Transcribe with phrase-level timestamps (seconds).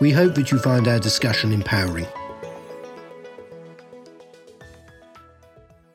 [0.00, 2.06] we hope that you find our discussion empowering.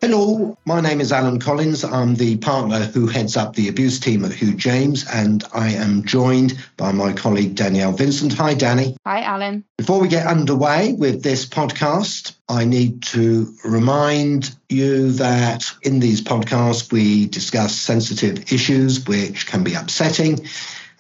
[0.02, 1.84] Hello, my name is Alan Collins.
[1.84, 6.06] I'm the partner who heads up the abuse team at Hugh James, and I am
[6.06, 8.32] joined by my colleague Danielle Vincent.
[8.34, 8.96] Hi, Danny.
[9.06, 9.66] Hi, Alan.
[9.78, 16.22] Before we get underway with this podcast, I need to remind you that in these
[16.22, 20.48] podcasts we discuss sensitive issues which can be upsetting.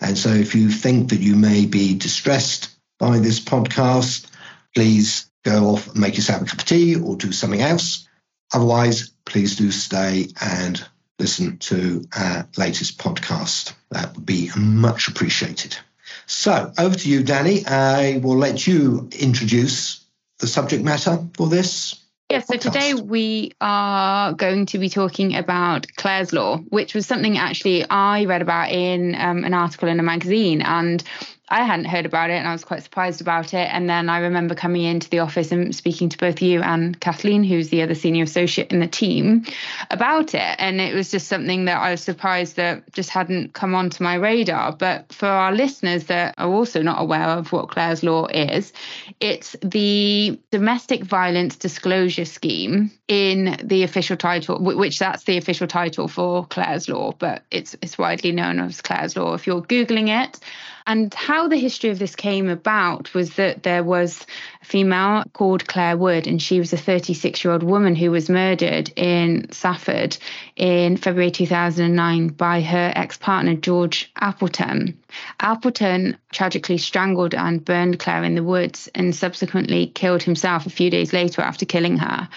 [0.01, 4.27] And so if you think that you may be distressed by this podcast,
[4.75, 8.07] please go off and make yourself a cup of tea or do something else.
[8.53, 10.85] Otherwise, please do stay and
[11.17, 13.73] listen to our latest podcast.
[13.89, 15.77] That would be much appreciated.
[16.25, 17.65] So, over to you, Danny.
[17.65, 20.05] I will let you introduce
[20.39, 21.95] the subject matter for this.
[22.29, 27.39] Yeah, so today we are going to be talking about Clare's Law, which was something
[27.39, 30.61] actually I read about in um, an article in a magazine.
[30.61, 31.03] And
[31.49, 33.67] I hadn't heard about it and I was quite surprised about it.
[33.73, 37.43] And then I remember coming into the office and speaking to both you and Kathleen,
[37.43, 39.45] who's the other senior associate in the team,
[39.89, 40.55] about it.
[40.59, 44.15] And it was just something that I was surprised that just hadn't come onto my
[44.15, 44.73] radar.
[44.73, 48.71] But for our listeners that are also not aware of what Clare's Law is,
[49.19, 56.07] it's the Domestic Violence Disclosure Scheme in the official title, which that's the official title
[56.07, 59.33] for Clare's Law, but it's it's widely known as Clare's Law.
[59.33, 60.39] If you're Googling it,
[60.87, 64.25] and how the history of this came about was that there was
[64.61, 68.29] a female called Clare Wood, and she was a 36 year old woman who was
[68.29, 70.17] murdered in Salford
[70.55, 74.97] in February 2009 by her ex partner, George Appleton.
[75.39, 80.89] Appleton tragically strangled and burned Clare in the woods and subsequently killed himself a few
[80.89, 82.29] days later after killing her.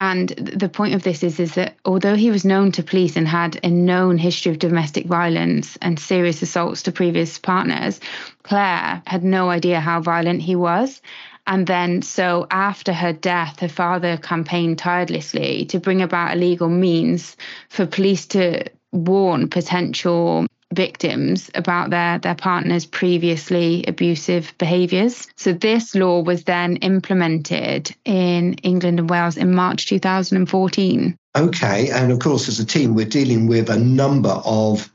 [0.00, 3.26] And the point of this is, is that although he was known to police and
[3.26, 8.00] had a known history of domestic violence and serious assaults to previous partners,
[8.42, 11.00] Clare had no idea how violent he was.
[11.46, 16.68] And then, so after her death, her father campaigned tirelessly to bring about a legal
[16.68, 17.36] means
[17.68, 25.28] for police to warn potential victims about their, their partner's previously abusive behaviours.
[25.36, 31.16] So, this law was then implemented in England and Wales in March 2014.
[31.36, 31.90] Okay.
[31.90, 34.90] And of course, as a team, we're dealing with a number of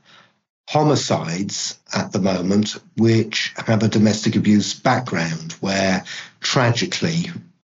[0.68, 6.04] homicides at the moment which have a domestic abuse background, where
[6.40, 7.26] tragically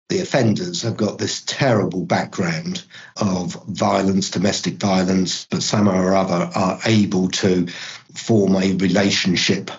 [0.09, 2.83] the offenders have got this terrible background
[3.17, 7.67] of violence, domestic violence, but somehow or other are able to
[8.13, 9.71] form a relationship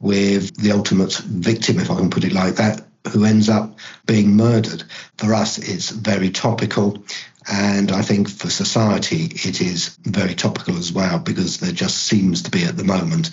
[0.00, 4.36] with the ultimate victim, if I can put it like that, who ends up being
[4.36, 4.84] murdered.
[5.18, 7.02] For us, it's very topical.
[7.50, 12.42] And I think for society, it is very topical as well, because there just seems
[12.42, 13.30] to be at the moment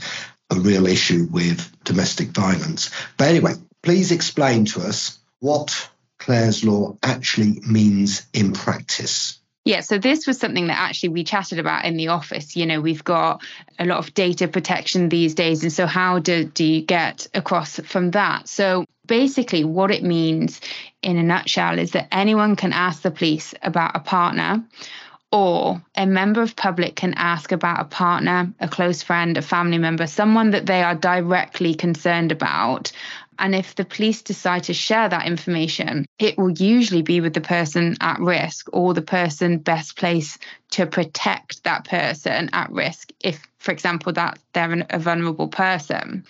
[0.50, 2.90] a real issue with domestic violence.
[3.18, 9.40] But anyway, please explain to us what Clare's Law actually means in practice.
[9.66, 12.56] Yeah, so this was something that actually we chatted about in the office.
[12.56, 13.42] You know, we've got
[13.78, 15.64] a lot of data protection these days.
[15.64, 18.48] And so, how do, do you get across from that?
[18.48, 20.62] So, basically, what it means
[21.02, 24.64] in a nutshell is that anyone can ask the police about a partner
[25.32, 29.78] or a member of public can ask about a partner, a close friend, a family
[29.78, 32.92] member, someone that they are directly concerned about
[33.40, 37.42] and if the police decide to share that information, it will usually be with the
[37.42, 43.42] person at risk or the person best placed to protect that person at risk, if,
[43.58, 46.26] for example, that they're a vulnerable person.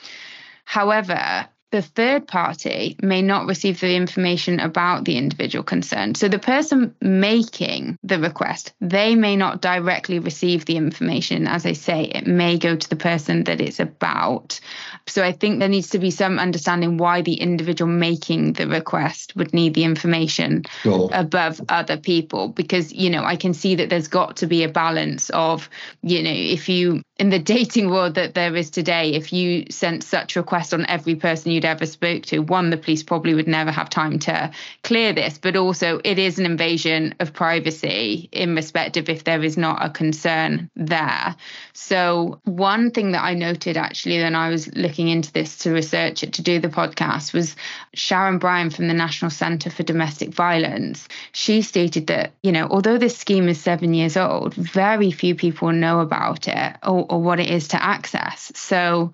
[0.66, 6.18] However, the third party may not receive the information about the individual concerned.
[6.18, 11.48] So the person making the request, they may not directly receive the information.
[11.48, 14.60] As I say, it may go to the person that it's about.
[15.08, 19.36] So I think there needs to be some understanding why the individual making the request
[19.36, 21.10] would need the information sure.
[21.14, 22.48] above other people.
[22.48, 25.70] Because, you know, I can see that there's got to be a balance of,
[26.02, 30.04] you know, if you in the dating world that there is today, if you sent
[30.04, 33.72] such requests on every person you'd ever spoke to, one, the police probably would never
[33.72, 34.50] have time to
[34.84, 39.44] clear this, but also it is an invasion of privacy in respect of if there
[39.44, 41.36] is not a concern there.
[41.74, 46.24] So, one thing that I noted actually when I was looking into this to research
[46.24, 47.56] it to do the podcast was
[47.94, 51.08] Sharon Bryan from the National Centre for Domestic Violence.
[51.34, 55.72] She stated that, you know, although this scheme is seven years old, very few people
[55.72, 58.52] know about it or, or what it is to access.
[58.56, 59.12] So,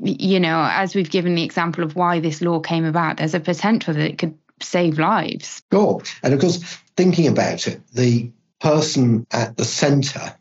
[0.00, 3.40] you know, as we've given the example of why this law came about, there's a
[3.40, 5.62] potential that it could save lives.
[5.72, 6.02] Sure.
[6.22, 6.62] And of course,
[6.96, 8.30] thinking about it, the
[8.60, 10.34] person at the centre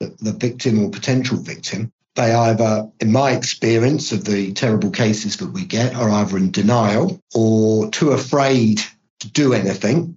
[0.00, 5.36] the, the victim or potential victim, they either, in my experience of the terrible cases
[5.36, 8.80] that we get, are either in denial or too afraid
[9.20, 10.16] to do anything.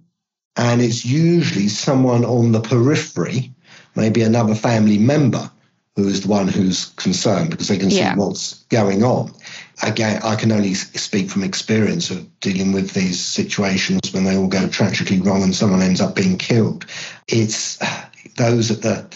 [0.56, 3.52] And it's usually someone on the periphery,
[3.94, 5.50] maybe another family member,
[5.96, 8.16] who is the one who's concerned because they can see yeah.
[8.16, 9.32] what's going on.
[9.82, 14.48] Again, I can only speak from experience of dealing with these situations when they all
[14.48, 16.84] go tragically wrong and someone ends up being killed.
[17.28, 17.78] It's
[18.36, 19.06] those at the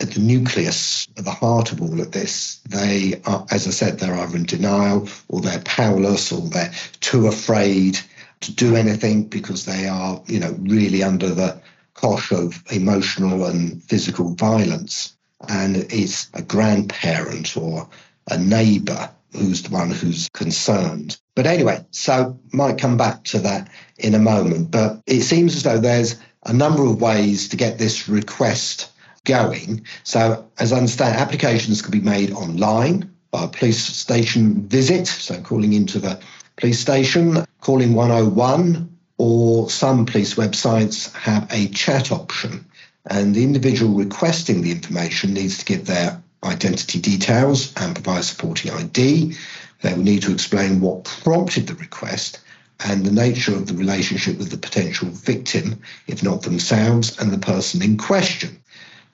[0.00, 3.98] at the nucleus, at the heart of all of this, they are, as I said,
[3.98, 7.98] they're either in denial or they're powerless or they're too afraid
[8.40, 11.60] to do anything because they are, you know, really under the
[11.94, 15.13] cosh of emotional and physical violence.
[15.48, 17.88] And it's a grandparent or
[18.30, 21.18] a neighbour who's the one who's concerned.
[21.34, 24.70] But anyway, so might come back to that in a moment.
[24.70, 28.90] But it seems as though there's a number of ways to get this request
[29.24, 29.84] going.
[30.04, 35.40] So, as I understand, applications can be made online by a police station visit, so
[35.40, 36.20] calling into the
[36.56, 42.66] police station, calling 101, or some police websites have a chat option.
[43.06, 48.70] And the individual requesting the information needs to give their identity details and provide supporting
[48.70, 49.36] ID.
[49.82, 52.40] They will need to explain what prompted the request
[52.80, 57.38] and the nature of the relationship with the potential victim, if not themselves, and the
[57.38, 58.62] person in question.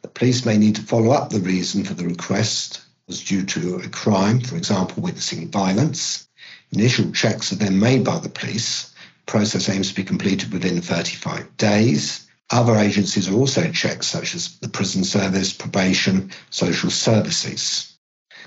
[0.02, 3.76] The police may need to follow up the reason for the request was due to
[3.76, 6.28] a crime, for example, witnessing violence.
[6.72, 8.94] Initial checks are then made by the police.
[9.26, 12.26] The Process aims to be completed within 35 days.
[12.50, 17.96] Other agencies are also checked, such as the prison service, probation, social services.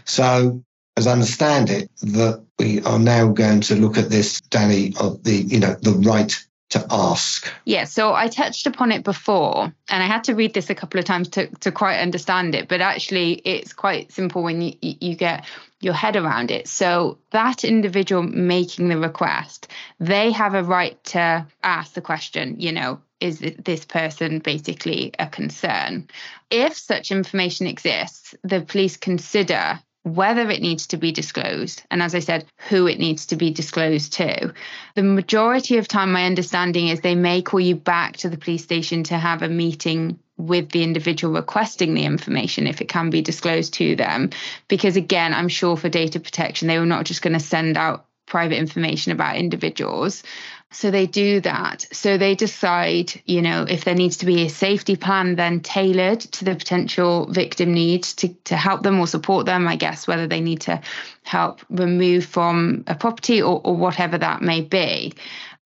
[0.05, 0.63] So,
[0.97, 5.23] as I understand it, that we are now going to look at this, Danny, of
[5.23, 6.35] the you know the right
[6.73, 7.51] to ask?
[7.65, 10.99] Yeah, so I touched upon it before, and I had to read this a couple
[10.99, 15.15] of times to, to quite understand it, but actually it's quite simple when you, you
[15.15, 15.45] get
[15.81, 16.67] your head around it.
[16.67, 19.67] So that individual making the request,
[19.99, 25.27] they have a right to ask the question, you know, is this person basically a
[25.27, 26.07] concern?
[26.49, 32.13] If such information exists, the police consider whether it needs to be disclosed, and as
[32.13, 34.53] I said, who it needs to be disclosed to.
[34.95, 38.63] The majority of time, my understanding is they may call you back to the police
[38.63, 43.21] station to have a meeting with the individual requesting the information if it can be
[43.21, 44.29] disclosed to them.
[44.67, 48.05] Because again, I'm sure for data protection, they were not just going to send out
[48.25, 50.23] private information about individuals.
[50.73, 51.85] So they do that.
[51.91, 56.19] So they decide, you know, if there needs to be a safety plan then tailored
[56.19, 60.27] to the potential victim needs to, to help them or support them, I guess, whether
[60.27, 60.81] they need to
[61.23, 65.13] help remove from a property or, or whatever that may be.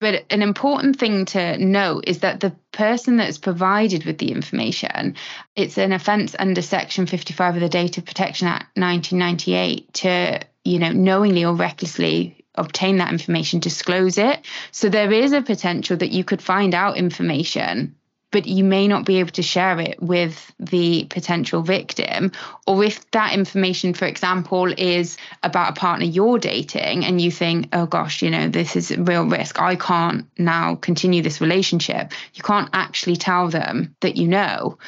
[0.00, 5.16] But an important thing to note is that the person that's provided with the information,
[5.56, 10.92] it's an offence under Section 55 of the Data Protection Act 1998 to, you know,
[10.92, 14.44] knowingly or recklessly obtain that information, disclose it.
[14.72, 17.94] So there is a potential that you could find out information
[18.30, 22.32] but you may not be able to share it with the potential victim.
[22.66, 27.68] Or if that information, for example, is about a partner you're dating and you think,
[27.72, 32.12] oh gosh, you know, this is a real risk, I can't now continue this relationship,
[32.34, 34.78] you can't actually tell them that you know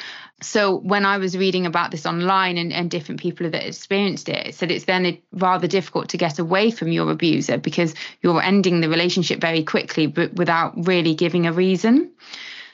[0.41, 4.47] so when I was reading about this online and, and different people that experienced it,
[4.47, 8.81] it said it's then rather difficult to get away from your abuser because you're ending
[8.81, 12.11] the relationship very quickly, but without really giving a reason.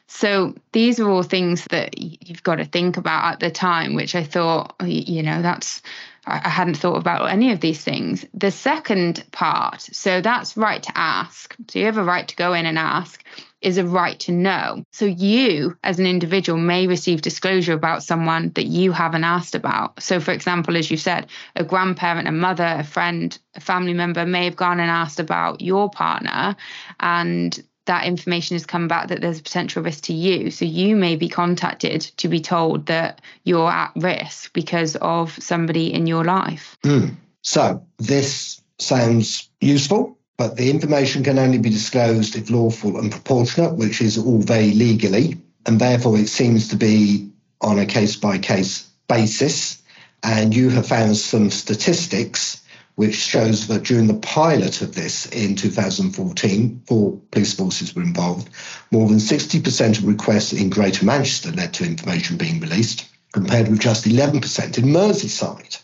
[0.07, 4.15] So these are all things that you've got to think about at the time, which
[4.15, 5.81] I thought, you know, that's
[6.29, 8.25] I hadn't thought about any of these things.
[8.33, 11.55] The second part, so that's right to ask.
[11.69, 13.23] So you have a right to go in and ask
[13.61, 14.83] is a right to know.
[14.91, 20.03] So you, as an individual, may receive disclosure about someone that you haven't asked about.
[20.03, 24.25] So, for example, as you said, a grandparent, a mother, a friend, a family member
[24.25, 26.55] may have gone and asked about your partner,
[26.99, 30.51] and that information has come back that there's a potential risk to you.
[30.51, 35.93] So you may be contacted to be told that you're at risk because of somebody
[35.93, 36.77] in your life.
[36.83, 37.15] Mm.
[37.41, 43.75] So this sounds useful, but the information can only be disclosed if lawful and proportionate,
[43.75, 47.29] which is all very legally, and therefore it seems to be
[47.61, 49.81] on a case by case basis.
[50.23, 52.61] And you have found some statistics
[52.97, 58.49] which shows that during the pilot of this in 2014, four police forces were involved.
[58.91, 63.79] More than 60% of requests in Greater Manchester led to information being released, compared with
[63.79, 65.79] just 11% in Merseyside.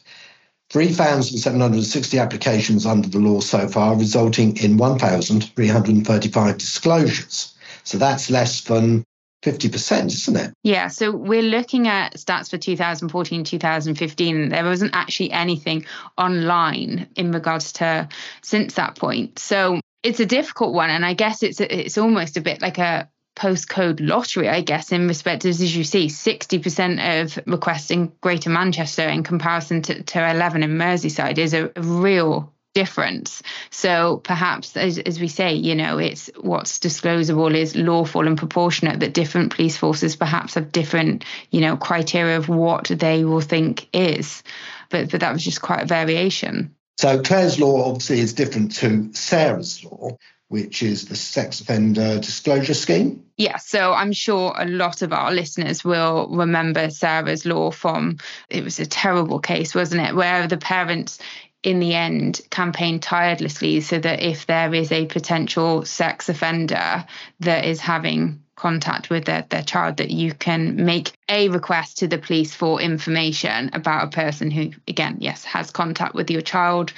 [0.72, 7.53] 3,760 applications under the law so far, resulting in 1,335 disclosures.
[7.84, 9.03] So that's less than
[9.43, 10.53] 50%, isn't it?
[10.63, 10.88] Yeah.
[10.88, 14.50] So we're looking at stats for 2014, 2015.
[14.50, 15.85] There wasn't actually anything
[16.17, 18.07] online in regards to
[18.41, 19.39] since that point.
[19.39, 20.89] So it's a difficult one.
[20.89, 25.07] And I guess it's it's almost a bit like a postcode lottery, I guess, in
[25.07, 30.63] respect as, you see, 60% of requests in Greater Manchester in comparison to, to 11
[30.63, 33.42] in Merseyside is a real difference.
[33.70, 39.00] So perhaps, as, as we say, you know, it's what's disclosable is lawful and proportionate.
[39.00, 43.88] That different police forces perhaps have different, you know, criteria of what they will think
[43.94, 44.44] is.
[44.89, 46.75] But but that was just quite a variation.
[46.98, 50.18] So Clare's law obviously is different to Sarah's law,
[50.50, 53.25] which is the sex offender disclosure scheme.
[53.38, 58.18] Yeah, so I'm sure a lot of our listeners will remember Sarah's law from
[58.50, 60.15] it was a terrible case, wasn't it?
[60.15, 61.18] Where the parents
[61.63, 67.05] in the end campaign tirelessly so that if there is a potential sex offender
[67.39, 72.08] that is having contact with their, their child that you can make a request to
[72.08, 76.93] the police for information about a person who again yes has contact with your child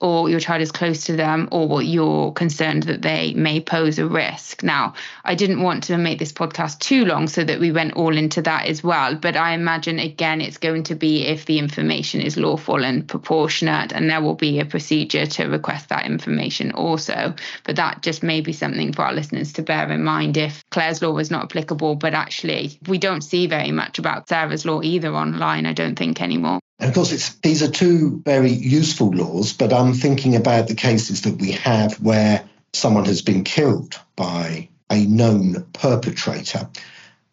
[0.00, 4.06] or your child is close to them, or you're concerned that they may pose a
[4.06, 4.62] risk.
[4.62, 8.16] Now, I didn't want to make this podcast too long so that we went all
[8.16, 9.14] into that as well.
[9.14, 13.92] But I imagine, again, it's going to be if the information is lawful and proportionate,
[13.92, 17.34] and there will be a procedure to request that information also.
[17.64, 21.02] But that just may be something for our listeners to bear in mind if Clare's
[21.02, 21.96] law was not applicable.
[21.96, 26.22] But actually, we don't see very much about Sarah's law either online, I don't think
[26.22, 26.60] anymore.
[26.80, 31.22] And of course, these are two very useful laws, but I'm thinking about the cases
[31.22, 36.70] that we have where someone has been killed by a known perpetrator.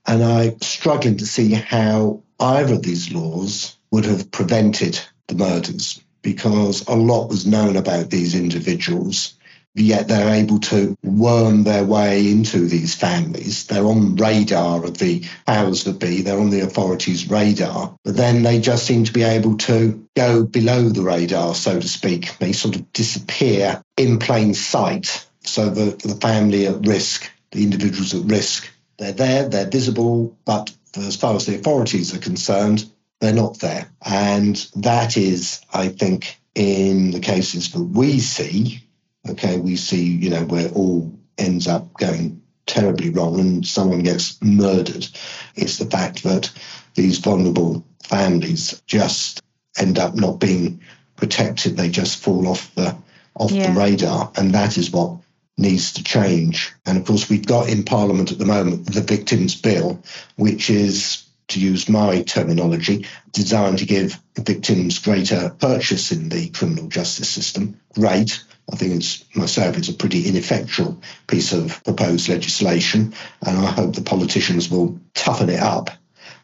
[0.06, 6.02] And I'm struggling to see how either of these laws would have prevented the murders
[6.22, 9.37] because a lot was known about these individuals
[9.80, 13.66] yet they're able to worm their way into these families.
[13.66, 18.44] They're on radar of the powers that be, they're on the authorities' radar, but then
[18.44, 22.38] they just seem to be able to go below the radar, so to speak.
[22.40, 25.28] They sort of disappear in plain sight.
[25.42, 30.76] So the, the family at risk, the individuals at risk, they're there, they're visible, but
[30.96, 32.86] as far as the authorities are concerned,
[33.20, 33.92] they're not there.
[34.04, 38.84] And that is, I think, in the cases that we see,
[39.32, 44.42] okay, we see, you know, where all ends up going terribly wrong and someone gets
[44.42, 45.08] murdered.
[45.56, 46.52] It's the fact that
[46.96, 49.42] these vulnerable families just
[49.78, 50.82] end up not being
[51.16, 51.78] protected.
[51.78, 52.96] They just fall off the
[53.36, 53.72] off yeah.
[53.72, 55.18] the radar, and that is what
[55.58, 56.74] needs to change.
[56.86, 60.02] And of course, we've got in Parliament at the moment the Victims Bill,
[60.36, 66.88] which is to use my terminology, designed to give victims greater purchase in the criminal
[66.88, 67.80] justice system.
[67.94, 68.44] Great.
[68.72, 73.14] I think it's myself, it's a pretty ineffectual piece of proposed legislation,
[73.46, 75.90] and I hope the politicians will toughen it up.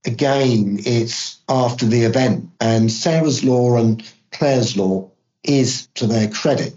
[0.06, 5.12] Again, it's after the event, and Sarah's law and Clare's law
[5.44, 6.74] is, to their credit,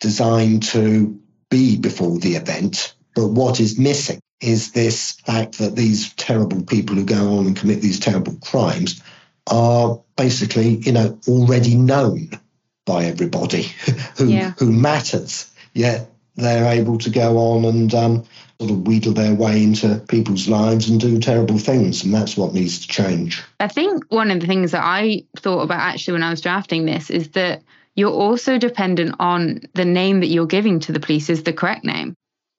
[0.00, 2.94] designed to be before the event.
[3.14, 7.56] But what is missing is this fact that these terrible people who go on and
[7.56, 9.02] commit these terrible crimes
[9.46, 12.30] are basically, you know, already known
[12.88, 13.62] by everybody
[14.16, 14.54] who yeah.
[14.58, 15.52] who matters.
[15.74, 18.24] Yet they're able to go on and um,
[18.58, 22.54] sort of wheedle their way into people's lives and do terrible things, and that's what
[22.54, 23.42] needs to change.
[23.60, 26.86] I think one of the things that I thought about actually when I was drafting
[26.86, 27.62] this is that
[27.94, 31.84] you're also dependent on the name that you're giving to the police is the correct
[31.84, 32.14] name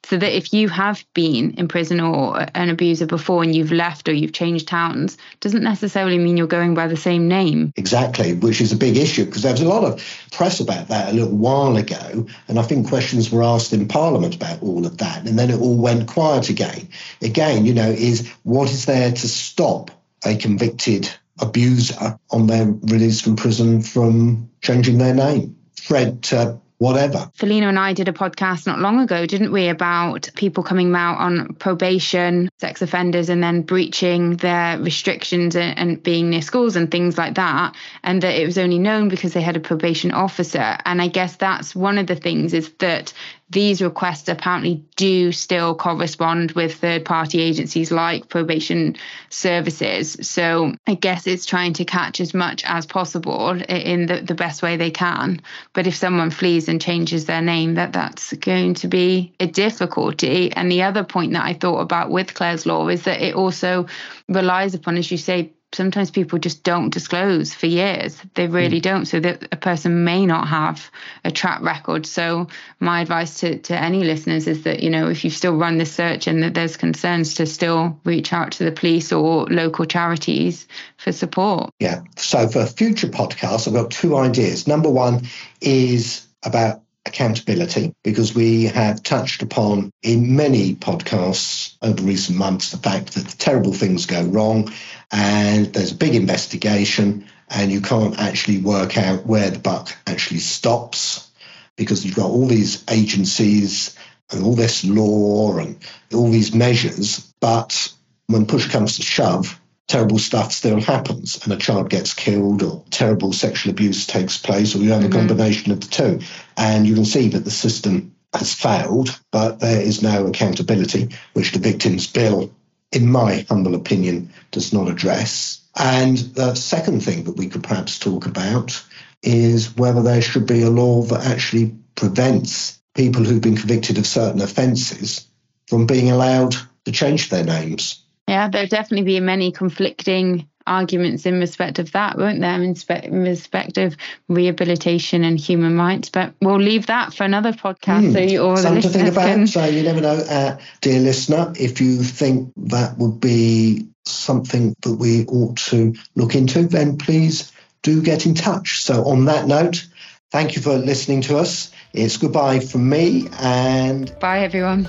[0.09, 4.09] so that if you have been in prison or an abuser before and you've left
[4.09, 7.71] or you've changed towns doesn't necessarily mean you're going by the same name.
[7.75, 11.09] Exactly which is a big issue because there was a lot of press about that
[11.09, 14.97] a little while ago and i think questions were asked in parliament about all of
[14.97, 16.87] that and then it all went quiet again.
[17.21, 19.91] Again you know is what is there to stop
[20.25, 25.55] a convicted abuser on their release from prison from changing their name?
[25.75, 27.29] Fred uh, whatever.
[27.35, 31.17] Felina and I did a podcast not long ago, didn't we, about people coming out
[31.17, 36.89] on probation, sex offenders, and then breaching their restrictions and, and, being near schools and
[36.89, 37.75] things like that.
[38.03, 40.77] And that it was only known because they had a probation officer.
[40.85, 43.13] And I guess that's one of the things is that
[43.49, 48.95] these requests apparently do still correspond with third party agencies like probation
[49.29, 50.17] services.
[50.21, 54.61] So I guess it's trying to catch as much as possible in the, the best
[54.61, 55.41] way they can.
[55.73, 60.51] But if someone flees and changes their name, that that's going to be a difficulty.
[60.51, 63.87] And the other point that I thought about with Clare's Law is that it also
[64.27, 68.19] relies upon, as you say, sometimes people just don't disclose for years.
[68.33, 68.83] They really mm.
[68.83, 69.05] don't.
[69.05, 70.89] So that a person may not have
[71.23, 72.05] a track record.
[72.05, 72.47] So
[72.79, 75.93] my advice to, to any listeners is that, you know, if you still run this
[75.93, 80.67] search and that there's concerns to still reach out to the police or local charities
[80.97, 81.69] for support.
[81.79, 82.01] Yeah.
[82.17, 84.67] So for future podcasts, I've got two ideas.
[84.67, 85.27] Number one
[85.61, 92.77] is about accountability because we have touched upon in many podcasts over recent months the
[92.77, 94.71] fact that terrible things go wrong
[95.11, 100.39] and there's a big investigation and you can't actually work out where the buck actually
[100.39, 101.29] stops
[101.75, 103.97] because you've got all these agencies
[104.31, 105.77] and all this law and
[106.13, 107.33] all these measures.
[107.39, 107.91] But
[108.27, 109.58] when push comes to shove
[109.89, 114.75] terrible stuff still happens and a child gets killed or terrible sexual abuse takes place
[114.75, 115.11] or you have mm-hmm.
[115.11, 116.19] a combination of the two.
[116.55, 121.51] And you can see that the system has failed but there is no accountability which
[121.51, 122.51] the victims bill
[122.91, 125.59] in my humble opinion does not address.
[125.75, 128.83] And the second thing that we could perhaps talk about
[129.23, 134.05] is whether there should be a law that actually prevents people who've been convicted of
[134.05, 135.27] certain offences
[135.67, 136.55] from being allowed
[136.85, 142.17] to change their names yeah, there'll definitely be many conflicting arguments in respect of that,
[142.17, 142.61] won't there?
[142.61, 146.09] In, in respect of rehabilitation and human rights.
[146.09, 148.09] But we'll leave that for another podcast.
[148.09, 149.25] Mm, so you all something to think about.
[149.25, 149.47] Can...
[149.47, 154.93] So you never know, uh, dear listener, if you think that would be something that
[154.93, 158.83] we ought to look into, then please do get in touch.
[158.83, 159.87] So on that note,
[160.31, 161.71] thank you for listening to us.
[161.93, 164.87] It's goodbye from me and bye everyone.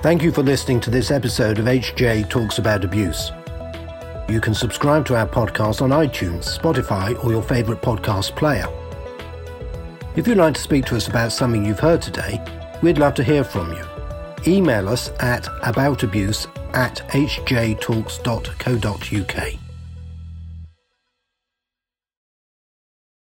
[0.00, 3.32] Thank you for listening to this episode of HJ Talks About Abuse.
[4.28, 8.68] You can subscribe to our podcast on iTunes, Spotify, or your favourite podcast player.
[10.14, 12.40] If you'd like to speak to us about something you've heard today,
[12.80, 13.84] we'd love to hear from you.
[14.46, 19.67] Email us at aboutabuse at hjtalks.co.uk.